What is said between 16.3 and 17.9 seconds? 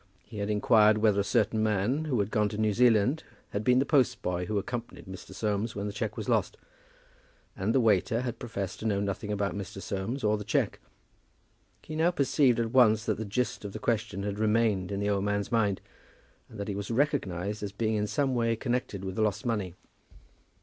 and that he was recognized as